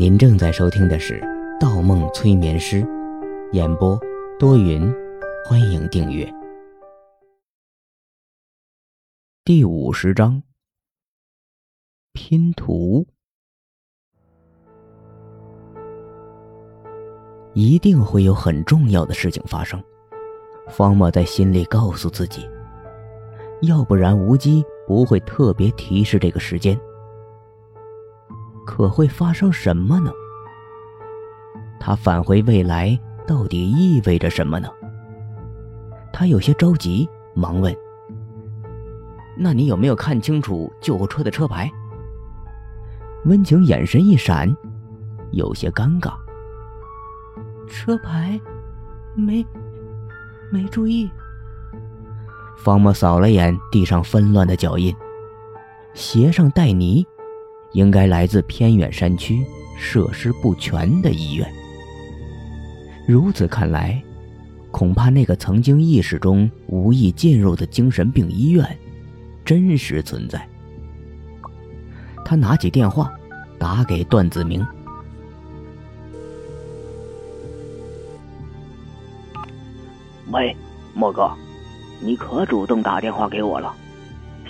[0.00, 1.20] 您正在收听的是
[1.60, 2.80] 《盗梦催眠师》，
[3.52, 4.00] 演播
[4.38, 4.90] 多云，
[5.44, 6.26] 欢迎订阅。
[9.44, 10.42] 第五十章，
[12.14, 13.06] 拼图，
[17.52, 19.78] 一定会有很重要的事情发生。
[20.70, 22.48] 方墨在心里告诉自己，
[23.60, 26.80] 要不然无机不会特别提示这个时间。
[28.64, 30.12] 可会发生什么呢？
[31.78, 34.68] 他返回未来到底意味着什么呢？
[36.12, 37.74] 他有些着急，忙问
[39.36, 41.70] ：“那你有没有看清楚救护车的车牌？”
[43.26, 44.54] 温情眼神一闪，
[45.30, 46.12] 有些尴尬。
[47.68, 48.40] 车牌，
[49.14, 49.46] 没，
[50.50, 51.10] 没注意。
[52.56, 54.94] 方墨扫了眼地上纷乱的脚印，
[55.94, 57.06] 鞋上带泥。
[57.72, 59.44] 应该来自偏远山区、
[59.76, 61.46] 设施不全的医院。
[63.06, 64.00] 如此看来，
[64.70, 68.64] 恐怕那个曾经意识中无意进入的精神病医院，
[69.44, 70.46] 真实存在。
[72.24, 73.12] 他拿起电话，
[73.58, 74.64] 打给段子明。
[80.30, 80.56] 喂，
[80.94, 81.28] 莫哥，
[82.00, 83.74] 你可主动打电话给我了，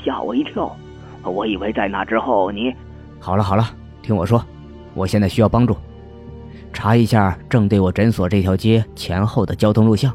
[0.04, 0.76] 吓我一跳。
[1.24, 2.74] 我以为在那之后你……
[3.20, 3.70] 好了好了，
[4.02, 4.42] 听我说，
[4.94, 5.76] 我现在需要帮助，
[6.72, 10.12] 查一下正对我诊所这条街前后的交通录像，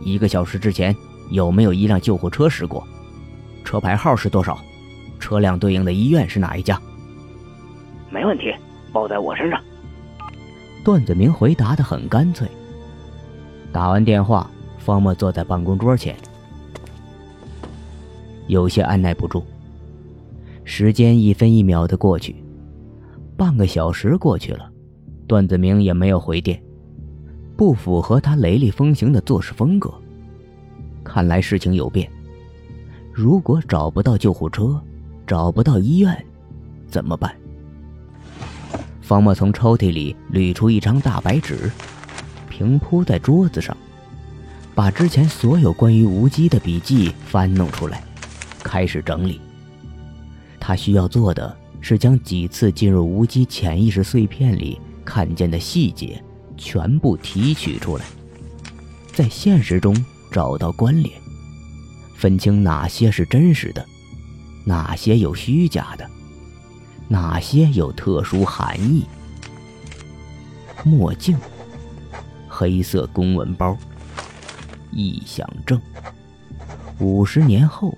[0.00, 0.96] 一个小时之前
[1.30, 2.82] 有没有一辆救护车驶过，
[3.64, 4.58] 车牌号是多少，
[5.20, 6.80] 车辆对应的医院是哪一家？
[8.10, 8.54] 没问题，
[8.94, 9.60] 包在我身上。
[10.82, 12.48] 段子明回答的很干脆。
[13.70, 16.16] 打完电话，方墨坐在办公桌前，
[18.46, 19.44] 有些按耐不住。
[20.70, 22.36] 时间一分一秒的过去，
[23.38, 24.70] 半个小时过去了，
[25.26, 26.62] 段子明也没有回电，
[27.56, 29.90] 不符合他雷厉风行的做事风格。
[31.02, 32.06] 看来事情有变。
[33.14, 34.78] 如果找不到救护车，
[35.26, 36.14] 找不到医院，
[36.86, 37.34] 怎么办？
[39.00, 41.72] 方墨从抽屉里捋出一张大白纸，
[42.50, 43.74] 平铺在桌子上，
[44.74, 48.04] 把之前所有关于无机的笔记翻弄出来，
[48.62, 49.40] 开始整理。
[50.68, 56.22] 他需要做的是将几次进入无机潜意识碎片里看见的细节
[56.58, 58.04] 全部提取出来，
[59.14, 59.96] 在现实中
[60.30, 61.18] 找到关联，
[62.18, 63.82] 分清哪些是真实的，
[64.66, 66.06] 哪些有虚假的，
[67.08, 69.06] 哪些有特殊含义。
[70.84, 71.34] 墨镜，
[72.46, 73.74] 黑色公文包，
[74.92, 75.80] 臆想症，
[76.98, 77.96] 五十年后。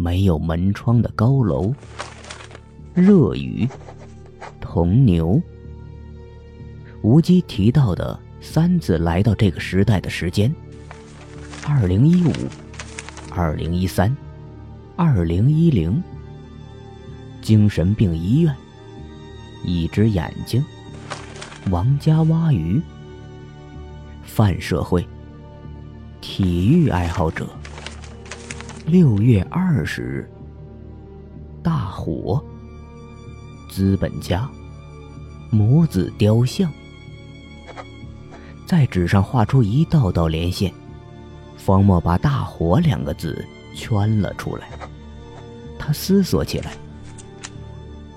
[0.00, 1.74] 没有门窗的高楼，
[2.94, 3.68] 热雨，
[4.58, 5.38] 铜牛。
[7.02, 10.50] 无机提到的三次来到这个时代的时间：
[11.68, 12.32] 二零一五、
[13.30, 14.16] 二零一三、
[14.96, 16.02] 二零一零。
[17.42, 18.54] 精神病医院，
[19.64, 20.64] 一只眼睛，
[21.68, 22.80] 王家挖鱼，
[24.24, 25.06] 泛社会，
[26.22, 27.46] 体育爱好者。
[28.90, 30.28] 六月二十日，
[31.62, 32.44] 大火。
[33.70, 34.50] 资本家，
[35.48, 36.68] 母子雕像，
[38.66, 40.72] 在纸上画出一道道连线。
[41.56, 43.46] 方墨把“大火”两个字
[43.76, 44.68] 圈了出来。
[45.78, 46.72] 他思索起来：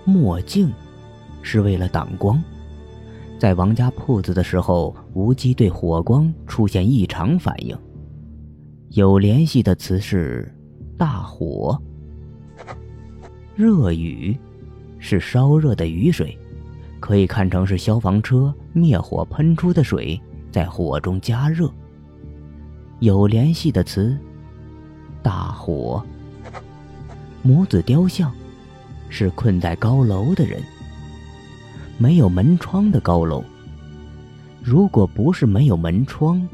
[0.05, 0.73] 墨镜
[1.43, 2.43] 是为了挡光，
[3.37, 7.77] 在王家铺子的时候，无机对火光出现异常反应。
[8.89, 10.51] 有联系的词是。
[10.97, 11.81] 大火，
[13.55, 14.37] 热雨，
[14.99, 16.37] 是烧热的雨水，
[16.99, 20.19] 可以看成是消防车灭火喷出的水
[20.51, 21.69] 在火中加热。
[22.99, 24.17] 有联系的词，
[25.21, 26.03] 大火。
[27.41, 28.31] 母子雕像，
[29.09, 30.61] 是困在高楼的人，
[31.97, 33.43] 没有门窗的高楼。
[34.61, 36.47] 如果不是没有门窗，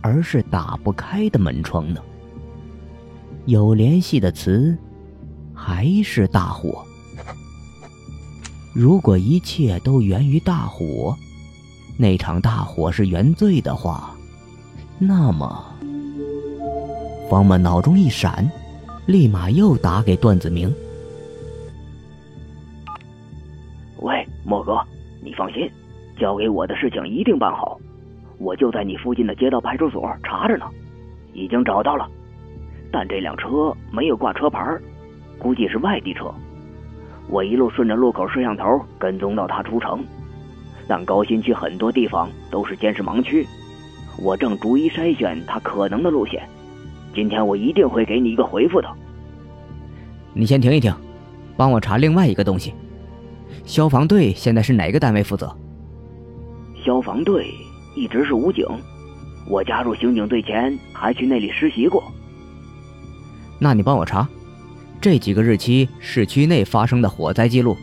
[0.00, 2.00] 而是打不开的门窗呢？
[3.46, 4.76] 有联系的词，
[5.52, 6.84] 还是大火。
[8.72, 11.16] 如果一切都源于大火，
[11.98, 14.14] 那场大火是原罪的话，
[14.98, 15.64] 那么……
[17.28, 18.48] 方木脑中一闪，
[19.06, 20.72] 立马又打给段子明。
[23.98, 24.78] 喂，莫哥，
[25.20, 25.68] 你放心，
[26.16, 27.78] 交给我的事情一定办好。
[28.38, 30.66] 我就在你附近的街道派出所查着呢，
[31.32, 32.08] 已经找到了。
[32.92, 34.78] 但这辆车没有挂车牌，
[35.38, 36.32] 估计是外地车。
[37.28, 40.04] 我一路顺着路口摄像头跟踪到他出城，
[40.86, 43.46] 但高新区很多地方都是监视盲区，
[44.22, 46.46] 我正逐一筛选他可能的路线。
[47.14, 48.88] 今天我一定会给你一个回复的。
[50.34, 50.94] 你先停一停，
[51.56, 52.74] 帮我查另外一个东西。
[53.64, 55.54] 消防队现在是哪个单位负责？
[56.84, 57.46] 消防队
[57.96, 58.66] 一直是武警，
[59.48, 62.02] 我加入刑警队前还去那里实习过。
[63.62, 64.28] 那你帮我查，
[65.00, 67.76] 这几个日期市区内发生的火灾记录：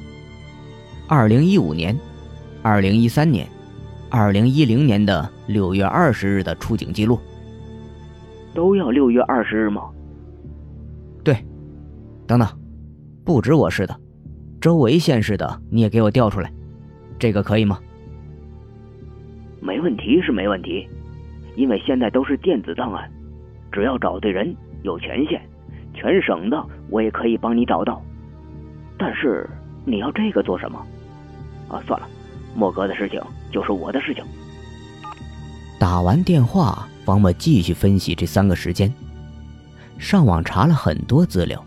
[1.08, 1.98] 二零一五年、
[2.62, 3.48] 二零一三年、
[4.10, 7.18] 二零一零年的六月二十日的出警记录。
[8.54, 9.90] 都要六月二十日吗？
[11.24, 11.34] 对，
[12.28, 12.46] 等等，
[13.24, 13.98] 不止我市的，
[14.60, 16.52] 周围县市的你也给我调出来，
[17.18, 17.80] 这个可以吗？
[19.62, 20.86] 没问题是没问题，
[21.56, 23.10] 因为现在都是电子档案，
[23.72, 25.42] 只要找对人，有权限，
[26.00, 28.02] 全省的我也可以帮你找到。
[28.98, 29.50] 但是
[29.86, 30.80] 你要这个做什么？
[31.68, 32.08] 啊，算了，
[32.56, 34.24] 莫哥的事情就是我的事情。
[35.78, 36.88] 打完电话。
[37.06, 38.94] 方默继续分析这三个时间，
[39.98, 41.66] 上网查了很多资料。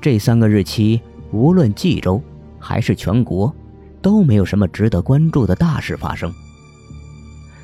[0.00, 1.00] 这三个日期，
[1.30, 2.20] 无论冀州
[2.58, 3.54] 还是全国，
[4.02, 6.32] 都没有什么值得关注的大事发生。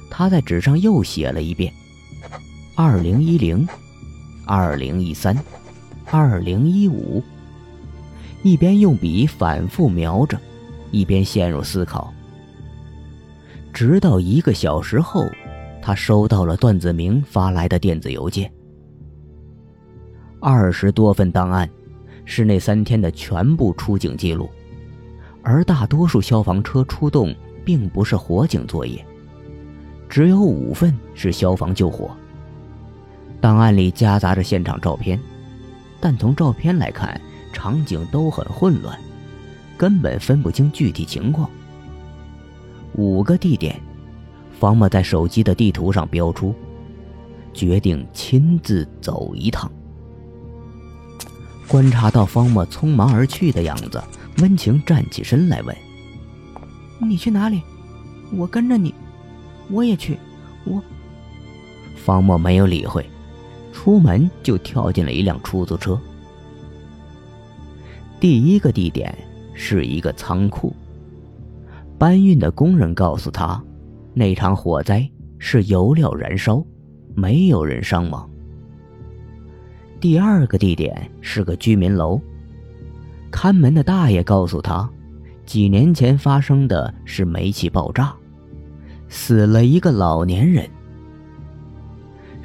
[0.09, 1.73] 他在纸上又写了一遍：
[2.77, 3.67] 二零一零、
[4.47, 5.37] 二零一三、
[6.11, 7.23] 二零一五，
[8.43, 10.39] 一边用笔反复描着，
[10.91, 12.13] 一边陷入思考。
[13.73, 15.25] 直到一个小时后。
[15.83, 18.53] 他收到了段子明发来的电子邮件，
[20.41, 21.71] 二十多份档案，
[22.25, 24.51] 是那三天的全部出警记录，
[25.45, 27.33] 而大多数消防车出动
[27.65, 29.07] 并不是火警作业，
[30.09, 32.11] 只有五份是消防救火。
[33.41, 35.17] 档案里夹杂着现场照片，
[36.01, 37.21] 但从照片来看，
[37.53, 38.99] 场景都很混乱，
[39.77, 41.49] 根本分不清具体情况。
[42.95, 43.81] 五个地点。
[44.59, 46.55] 方默在手机的地图上标出，
[47.53, 49.71] 决定亲自走一趟。
[51.69, 54.03] 观察到方默匆忙而去的样子，
[54.39, 55.77] 温情站起身来问
[57.07, 57.61] ：“你去哪里？
[58.33, 58.95] 我跟着你，
[59.71, 60.19] 我也去。”
[60.65, 60.83] 我。
[61.97, 63.05] 方默没有理会，
[63.77, 66.01] 出门就跳进了一辆出租车。
[68.19, 69.15] 第一个地点
[69.53, 70.75] 是一个仓库，
[71.99, 73.63] 搬运的工人告诉他。
[74.15, 75.07] 那场火灾
[75.39, 76.65] 是油料燃烧，
[77.15, 78.27] 没有人伤亡。
[80.01, 82.19] 第二个地点是个居民楼，
[83.31, 84.89] 看门的大爷告诉他，
[85.45, 88.17] 几年前发生的是煤气爆炸，
[89.11, 90.67] 死了一个老年人。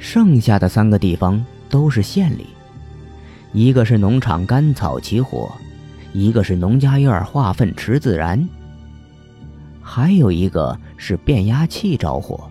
[0.02, 2.44] 剩下的三个地方都是县里，
[3.52, 5.50] 一个是农场干草起火，
[6.12, 8.46] 一个是农家院化粪池自燃。
[9.80, 12.50] 还有一个是变压器着火，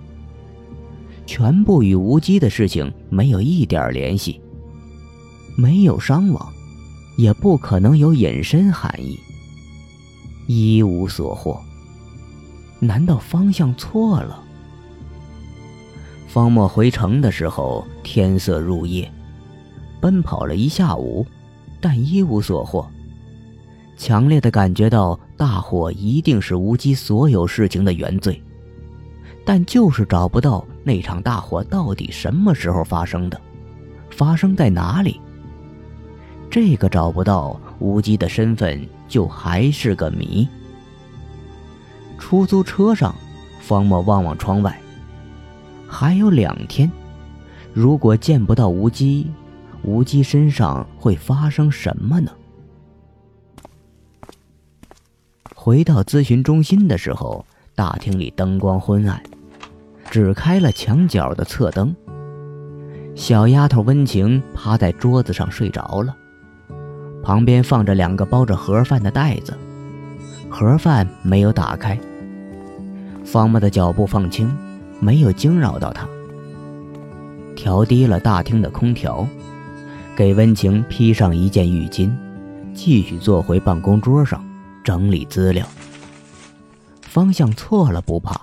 [1.26, 4.40] 全部与无机的事情没有一点联系，
[5.58, 6.54] 没有伤亡，
[7.18, 9.20] 也不可能有隐身含义，
[10.48, 11.62] 一无所获。
[12.80, 14.42] 难道方向错了？
[16.32, 19.12] 方墨回城的时候，天色入夜，
[20.00, 21.28] 奔跑了一下午，
[21.82, 22.90] 但一无所获。
[23.98, 28.42] 强烈的感觉到大火一定是无机所有事情的原罪，
[29.44, 33.38] 但就是找不到那场大火到底什么时候发生的，
[34.10, 35.20] 发生在哪里。
[36.50, 40.48] 这个找不到无机的身份就还是个谜。
[42.18, 43.14] 出租车上，
[43.60, 44.80] 方默望望窗外，
[45.94, 46.90] 还有两天，
[47.74, 49.30] 如果见不到无机，
[49.84, 52.32] 无机身上会发生什么呢？
[55.54, 57.46] 回到咨询中心的时候，
[57.76, 59.22] 大厅里灯光昏暗，
[60.10, 61.94] 只开了墙角的侧灯。
[63.14, 66.16] 小丫头温情趴在桌子上睡着了，
[67.22, 69.54] 旁边放着两个包着盒饭的袋子，
[70.50, 72.00] 盒饭没有打开。
[73.26, 74.50] 方木的脚步放轻，
[75.02, 76.08] 没有惊扰到他。
[77.54, 79.28] 调低了大厅的空调，
[80.16, 82.10] 给温情披上一件浴巾，
[82.74, 84.42] 继续坐回办公桌上。
[84.84, 85.64] 整理资料，
[87.02, 88.42] 方向错了不怕，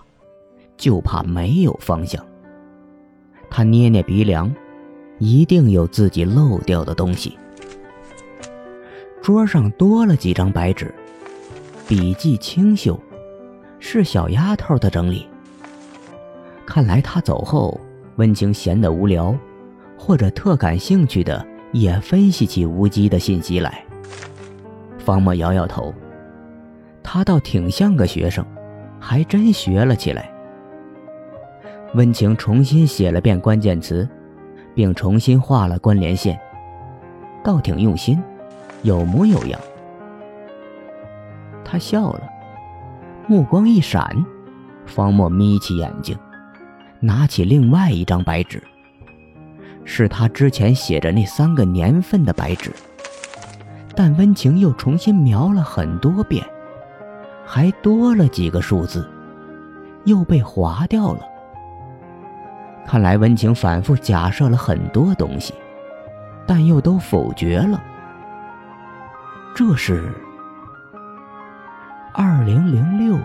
[0.76, 2.24] 就怕没有方向。
[3.50, 4.54] 他捏捏鼻梁，
[5.18, 7.36] 一定有自己漏掉的东西。
[9.20, 10.94] 桌上多了几张白纸，
[11.88, 12.96] 笔迹清秀，
[13.80, 15.26] 是小丫头的整理。
[16.78, 17.76] 看来他走后，
[18.18, 19.36] 温情闲得无聊，
[19.98, 23.84] 或者特感兴趣的，也分析起无机的信息来。
[24.96, 25.92] 方墨摇摇头。
[27.02, 28.46] 他倒挺像个学生，
[29.00, 30.30] 还真学了起来。
[31.94, 34.08] 温情重新写了遍关键词，
[34.72, 36.38] 并重新画了关联线，
[37.42, 38.22] 倒挺用心，
[38.84, 39.60] 有模有样。
[41.64, 42.22] 他笑了，
[43.26, 44.24] 目光一闪，
[44.86, 46.16] 方墨眯起眼睛，
[47.00, 48.62] 拿起另外一张白纸，
[49.84, 52.72] 是他之前写着那三个年份的白纸，
[53.94, 56.44] 但温情又重新描了很多遍，
[57.46, 59.08] 还多了几个数字，
[60.04, 61.20] 又被划掉了。
[62.86, 65.54] 看来温情反复假设了很多东西，
[66.46, 67.82] 但又都否决了。
[69.54, 70.12] 这是
[72.12, 73.18] 二零零六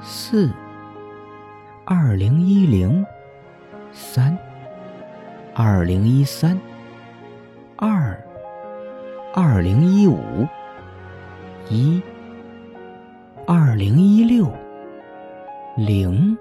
[0.00, 0.50] 四
[1.86, 3.04] 二零一零
[3.92, 4.36] 三
[5.52, 6.58] 二零一三
[7.76, 8.18] 二
[9.34, 10.48] 二零一五
[11.68, 12.00] 一
[13.46, 14.50] 二零一六
[15.76, 16.34] 零。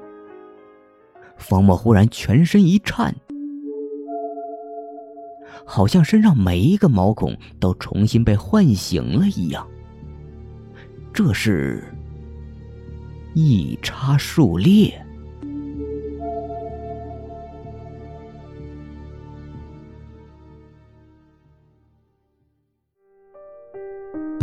[1.35, 3.13] 方墨忽然全身一颤，
[5.65, 9.67] 好像身上每一个毛孔都重新被唤醒了一样。
[11.11, 11.83] 这是
[13.33, 15.05] 一叉数列。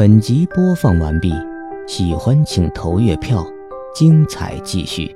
[0.01, 1.31] 本集播放完毕，
[1.87, 3.47] 喜欢请投月票，
[3.95, 5.15] 精彩继续。